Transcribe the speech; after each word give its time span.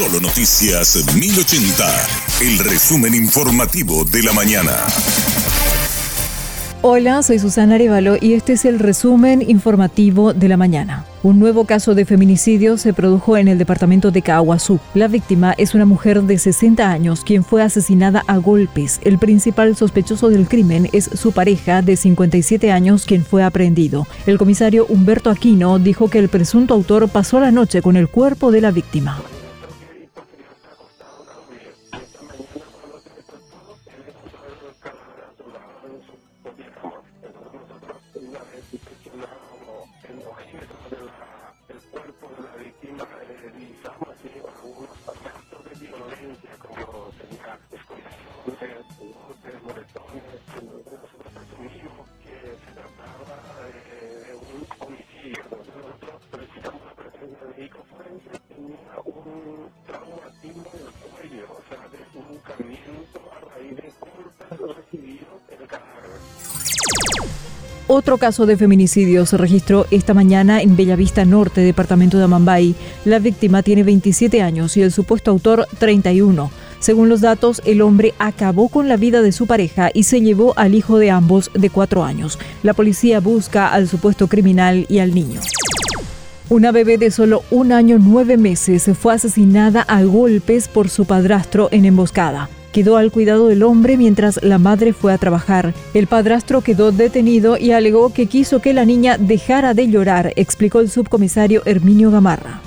Solo 0.00 0.18
Noticias 0.18 1.04
1080, 1.14 1.84
el 2.40 2.58
resumen 2.60 3.14
informativo 3.14 4.06
de 4.06 4.22
la 4.22 4.32
mañana. 4.32 4.72
Hola, 6.80 7.22
soy 7.22 7.38
Susana 7.38 7.74
Arevalo 7.74 8.16
y 8.18 8.32
este 8.32 8.54
es 8.54 8.64
el 8.64 8.78
resumen 8.78 9.42
informativo 9.46 10.32
de 10.32 10.48
la 10.48 10.56
mañana. 10.56 11.04
Un 11.22 11.38
nuevo 11.38 11.66
caso 11.66 11.94
de 11.94 12.06
feminicidio 12.06 12.78
se 12.78 12.94
produjo 12.94 13.36
en 13.36 13.48
el 13.48 13.58
departamento 13.58 14.10
de 14.10 14.22
Caguazú. 14.22 14.80
La 14.94 15.06
víctima 15.06 15.54
es 15.58 15.74
una 15.74 15.84
mujer 15.84 16.22
de 16.22 16.38
60 16.38 16.90
años 16.90 17.22
quien 17.22 17.44
fue 17.44 17.62
asesinada 17.62 18.24
a 18.26 18.38
golpes. 18.38 19.00
El 19.04 19.18
principal 19.18 19.76
sospechoso 19.76 20.30
del 20.30 20.48
crimen 20.48 20.88
es 20.94 21.10
su 21.12 21.32
pareja 21.32 21.82
de 21.82 21.98
57 21.98 22.72
años 22.72 23.04
quien 23.04 23.22
fue 23.22 23.42
aprehendido. 23.44 24.06
El 24.24 24.38
comisario 24.38 24.86
Humberto 24.86 25.28
Aquino 25.28 25.78
dijo 25.78 26.08
que 26.08 26.20
el 26.20 26.30
presunto 26.30 26.72
autor 26.72 27.10
pasó 27.10 27.38
la 27.38 27.50
noche 27.50 27.82
con 27.82 27.98
el 27.98 28.08
cuerpo 28.08 28.50
de 28.50 28.62
la 28.62 28.70
víctima. 28.70 29.20
Otro 67.92 68.18
caso 68.18 68.46
de 68.46 68.56
feminicidio 68.56 69.26
se 69.26 69.36
registró 69.36 69.84
esta 69.90 70.14
mañana 70.14 70.62
en 70.62 70.76
Bellavista 70.76 71.24
Norte, 71.24 71.60
departamento 71.60 72.18
de 72.18 72.24
Amambay. 72.24 72.76
La 73.04 73.18
víctima 73.18 73.64
tiene 73.64 73.82
27 73.82 74.42
años 74.42 74.76
y 74.76 74.82
el 74.82 74.92
supuesto 74.92 75.32
autor 75.32 75.66
31. 75.78 76.52
Según 76.78 77.08
los 77.08 77.20
datos, 77.20 77.60
el 77.66 77.82
hombre 77.82 78.14
acabó 78.20 78.68
con 78.68 78.88
la 78.88 78.96
vida 78.96 79.22
de 79.22 79.32
su 79.32 79.48
pareja 79.48 79.90
y 79.92 80.04
se 80.04 80.20
llevó 80.20 80.54
al 80.56 80.76
hijo 80.76 80.98
de 80.98 81.10
ambos 81.10 81.50
de 81.52 81.68
cuatro 81.68 82.04
años. 82.04 82.38
La 82.62 82.74
policía 82.74 83.18
busca 83.18 83.68
al 83.68 83.88
supuesto 83.88 84.28
criminal 84.28 84.86
y 84.88 85.00
al 85.00 85.12
niño. 85.12 85.40
Una 86.50 86.72
bebé 86.72 86.98
de 86.98 87.12
solo 87.12 87.44
un 87.52 87.70
año 87.70 87.98
nueve 88.00 88.36
meses 88.36 88.90
fue 88.98 89.14
asesinada 89.14 89.82
a 89.82 90.02
golpes 90.02 90.66
por 90.66 90.88
su 90.88 91.04
padrastro 91.04 91.68
en 91.70 91.84
emboscada 91.84 92.50
quedó 92.72 92.96
al 92.96 93.10
cuidado 93.10 93.48
del 93.48 93.62
hombre 93.62 93.96
mientras 93.96 94.42
la 94.42 94.58
madre 94.58 94.92
fue 94.92 95.12
a 95.12 95.18
trabajar. 95.18 95.74
El 95.94 96.06
padrastro 96.06 96.60
quedó 96.60 96.92
detenido 96.92 97.56
y 97.56 97.72
alegó 97.72 98.12
que 98.12 98.26
quiso 98.26 98.60
que 98.60 98.72
la 98.72 98.84
niña 98.84 99.18
dejara 99.18 99.74
de 99.74 99.88
llorar, 99.88 100.32
explicó 100.36 100.80
el 100.80 100.90
subcomisario 100.90 101.62
Herminio 101.64 102.10
Gamarra. 102.10 102.60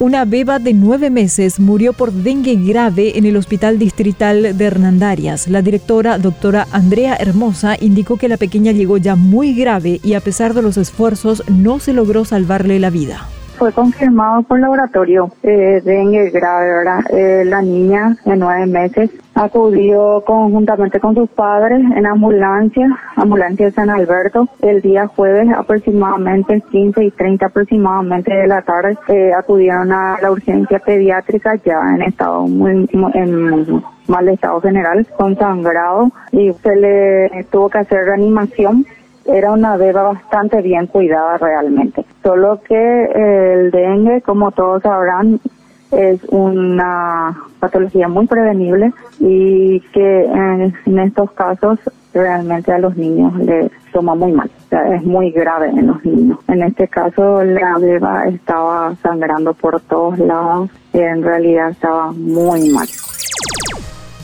Una 0.00 0.24
beba 0.24 0.60
de 0.60 0.74
nueve 0.74 1.10
meses 1.10 1.58
murió 1.58 1.92
por 1.92 2.12
dengue 2.12 2.54
grave 2.54 3.18
en 3.18 3.24
el 3.24 3.36
Hospital 3.36 3.80
Distrital 3.80 4.56
de 4.56 4.64
Hernandarias. 4.64 5.48
La 5.48 5.60
directora, 5.60 6.18
doctora 6.18 6.68
Andrea 6.70 7.16
Hermosa, 7.18 7.76
indicó 7.80 8.16
que 8.16 8.28
la 8.28 8.36
pequeña 8.36 8.70
llegó 8.70 8.98
ya 8.98 9.16
muy 9.16 9.54
grave 9.54 9.98
y 10.04 10.14
a 10.14 10.20
pesar 10.20 10.54
de 10.54 10.62
los 10.62 10.76
esfuerzos 10.76 11.42
no 11.48 11.80
se 11.80 11.92
logró 11.92 12.24
salvarle 12.24 12.78
la 12.78 12.90
vida 12.90 13.28
fue 13.58 13.72
confirmado 13.72 14.42
por 14.42 14.60
laboratorio 14.60 15.30
eh, 15.42 15.82
dengue 15.84 16.30
grave, 16.30 16.66
¿verdad? 16.68 17.00
Eh, 17.10 17.44
la 17.44 17.60
niña 17.60 18.16
de 18.24 18.36
nueve 18.36 18.66
meses 18.66 19.10
acudió 19.34 20.22
conjuntamente 20.24 21.00
con 21.00 21.14
sus 21.14 21.28
padres 21.30 21.80
en 21.96 22.06
ambulancia, 22.06 22.88
ambulancia 23.16 23.66
de 23.66 23.72
San 23.72 23.90
Alberto, 23.90 24.48
el 24.62 24.80
día 24.80 25.08
jueves 25.08 25.48
aproximadamente 25.56 26.62
15 26.70 27.04
y 27.04 27.10
30 27.10 27.46
aproximadamente 27.46 28.32
de 28.32 28.46
la 28.46 28.62
tarde, 28.62 28.96
eh, 29.08 29.32
acudieron 29.36 29.92
a 29.92 30.18
la 30.22 30.30
urgencia 30.30 30.78
pediátrica 30.78 31.56
ya 31.56 31.80
en 31.94 32.02
estado 32.02 32.46
muy, 32.46 32.88
en 33.14 33.82
mal 34.06 34.28
estado 34.28 34.60
general, 34.60 35.06
con 35.16 35.36
sangrado 35.36 36.10
y 36.32 36.52
se 36.52 36.76
le 36.76 37.44
tuvo 37.50 37.68
que 37.68 37.78
hacer 37.78 38.04
reanimación 38.04 38.86
era 39.28 39.52
una 39.52 39.76
beba 39.76 40.02
bastante 40.02 40.62
bien 40.62 40.86
cuidada 40.86 41.36
realmente. 41.38 42.04
Solo 42.22 42.60
que 42.66 43.04
el 43.04 43.70
dengue, 43.70 44.22
como 44.22 44.50
todos 44.52 44.82
sabrán, 44.82 45.40
es 45.90 46.20
una 46.28 47.36
patología 47.60 48.08
muy 48.08 48.26
prevenible 48.26 48.92
y 49.20 49.80
que 49.92 50.24
en, 50.24 50.98
estos 50.98 51.30
casos 51.32 51.78
realmente 52.12 52.72
a 52.72 52.78
los 52.78 52.96
niños 52.96 53.34
les 53.38 53.70
toma 53.92 54.14
muy 54.14 54.32
mal. 54.32 54.50
O 54.66 54.68
sea, 54.68 54.94
es 54.94 55.04
muy 55.04 55.30
grave 55.30 55.68
en 55.68 55.86
los 55.86 56.04
niños. 56.04 56.38
En 56.48 56.62
este 56.62 56.88
caso 56.88 57.42
la 57.44 57.78
beba 57.78 58.26
estaba 58.26 58.94
sangrando 59.02 59.54
por 59.54 59.80
todos 59.82 60.18
lados 60.18 60.70
y 60.92 60.98
en 60.98 61.22
realidad 61.22 61.70
estaba 61.70 62.12
muy 62.12 62.70
mal. 62.70 62.88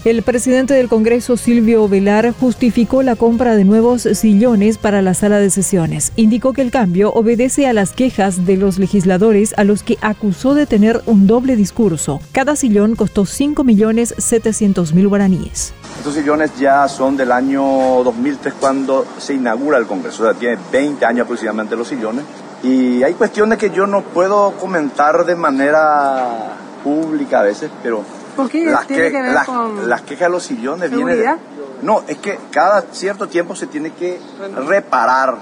El 0.04 0.22
presidente 0.22 0.74
del 0.74 0.90
Congreso, 0.90 1.38
Silvio 1.38 1.88
Velar, 1.88 2.34
justificó 2.38 3.02
la 3.02 3.16
compra 3.16 3.56
de 3.56 3.64
nuevos 3.64 4.02
sillones 4.02 4.76
para 4.76 5.00
la 5.00 5.14
sala 5.14 5.38
de 5.38 5.48
sesiones. 5.48 6.12
Indicó 6.14 6.52
que 6.52 6.60
el 6.60 6.70
cambio 6.70 7.10
obedece 7.14 7.66
a 7.66 7.72
las 7.72 7.94
quejas 7.94 8.44
de 8.44 8.58
los 8.58 8.78
legisladores 8.78 9.54
a 9.56 9.64
los 9.64 9.82
que 9.82 9.96
acusó 10.02 10.52
de 10.52 10.66
tener 10.66 11.00
un 11.06 11.26
doble 11.26 11.56
discurso. 11.56 12.20
Cada 12.32 12.54
sillón 12.54 12.96
costó 12.96 13.22
5.700.000 13.22 15.08
guaraníes. 15.08 15.72
Estos 15.96 16.12
sillones 16.12 16.50
ya 16.58 16.86
son 16.86 17.16
del 17.16 17.32
año 17.32 17.62
2003 18.04 18.52
cuando 18.60 19.06
se 19.16 19.32
inaugura 19.32 19.78
el 19.78 19.86
Congreso, 19.86 20.24
o 20.24 20.26
sea, 20.26 20.34
tiene 20.38 20.58
20 20.70 21.02
años 21.06 21.24
aproximadamente 21.24 21.76
los 21.76 21.88
sillones. 21.88 22.26
Y 22.62 23.02
hay 23.02 23.14
cuestiones 23.14 23.56
que 23.56 23.70
yo 23.70 23.86
no 23.86 24.02
puedo 24.02 24.52
comentar 24.60 25.24
de 25.24 25.34
manera 25.34 26.58
pública 26.84 27.40
a 27.40 27.44
veces, 27.44 27.70
pero 27.82 28.04
¿Por 28.36 28.50
qué 28.50 28.64
las 28.66 28.86
tiene 28.86 29.10
que, 29.10 29.22
ver 29.22 29.32
las, 29.32 29.46
con 29.46 29.88
las 29.88 30.02
quejas 30.02 30.28
de 30.28 30.30
los 30.30 30.42
sillones 30.42 30.90
vienen 30.90 31.38
no 31.82 32.02
es 32.08 32.18
que 32.18 32.38
cada 32.50 32.82
cierto 32.92 33.28
tiempo 33.28 33.54
se 33.54 33.66
tiene 33.66 33.90
que 33.90 34.18
reparar 34.66 35.38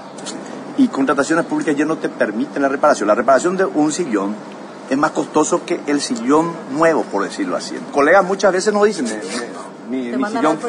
y 0.77 0.87
contrataciones 0.87 1.45
públicas 1.45 1.75
ya 1.75 1.85
no 1.85 1.97
te 1.97 2.09
permiten 2.09 2.61
la 2.61 2.69
reparación. 2.69 3.07
La 3.07 3.15
reparación 3.15 3.55
de 3.55 3.65
un 3.65 3.91
sillón 3.91 4.35
es 4.89 4.97
más 4.97 5.11
costoso 5.11 5.65
que 5.65 5.79
el 5.87 6.01
sillón 6.01 6.51
nuevo 6.71 7.03
por 7.03 7.23
decirlo 7.23 7.55
así. 7.55 7.75
Colegas 7.91 8.23
muchas 8.25 8.51
veces 8.51 8.73
nos 8.73 8.83
dicen 8.83 9.05
mi, 9.89 10.11
mi 10.11 10.25
sillón 10.25 10.59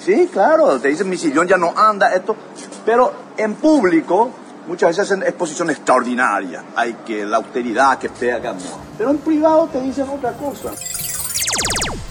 sí 0.00 0.28
claro 0.32 0.78
te 0.78 0.88
dicen 0.88 1.08
mi 1.08 1.16
sillón 1.16 1.46
ya 1.46 1.56
no 1.56 1.72
anda 1.76 2.12
esto 2.14 2.36
pero 2.84 3.12
en 3.36 3.54
público 3.54 4.30
muchas 4.66 4.90
veces 4.90 5.10
hacen 5.10 5.22
exposición 5.22 5.70
extraordinaria. 5.70 6.64
Hay 6.76 6.94
que 7.04 7.24
la 7.24 7.38
austeridad 7.38 7.98
que 7.98 8.08
pega 8.08 8.54
pero 8.96 9.10
en 9.10 9.18
privado 9.18 9.68
te 9.72 9.80
dicen 9.80 10.08
otra 10.08 10.32
cosa 10.32 10.70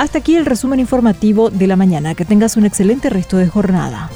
hasta 0.04 0.18
aquí 0.18 0.36
el 0.36 0.46
resumen 0.46 0.82
informativo 0.82 1.50
de 1.50 1.66
la 1.66 1.78
mañana. 1.78 2.14
Que 2.14 2.26
tengas 2.26 2.58
un 2.58 2.66
excelente 2.66 3.10
resto 3.10 3.38
de 3.38 3.48
jornada. 3.48 4.10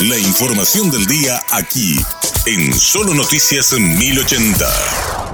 La 0.00 0.18
información 0.18 0.90
del 0.90 1.06
día 1.06 1.40
aquí, 1.50 1.98
en 2.46 2.72
Solo 2.74 3.14
Noticias 3.14 3.72
1080. 3.72 5.29